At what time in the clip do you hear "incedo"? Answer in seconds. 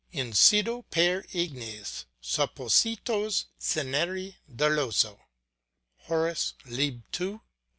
0.15-0.83